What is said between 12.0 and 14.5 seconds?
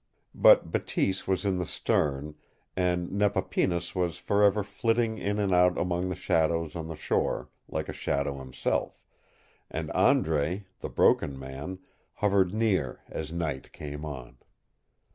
hovered near as night came on.